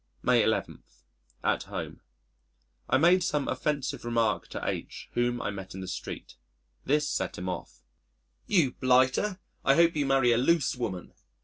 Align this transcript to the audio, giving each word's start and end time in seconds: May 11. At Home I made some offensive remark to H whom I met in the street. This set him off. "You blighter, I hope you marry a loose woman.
May 0.23 0.41
11. 0.41 0.81
At 1.43 1.65
Home 1.65 2.01
I 2.89 2.97
made 2.97 3.23
some 3.23 3.47
offensive 3.47 4.03
remark 4.03 4.47
to 4.47 4.67
H 4.67 5.09
whom 5.13 5.39
I 5.39 5.51
met 5.51 5.75
in 5.75 5.81
the 5.81 5.87
street. 5.87 6.37
This 6.83 7.07
set 7.07 7.37
him 7.37 7.47
off. 7.47 7.83
"You 8.47 8.71
blighter, 8.71 9.37
I 9.63 9.75
hope 9.75 9.95
you 9.95 10.07
marry 10.07 10.31
a 10.31 10.39
loose 10.39 10.75
woman. 10.75 11.13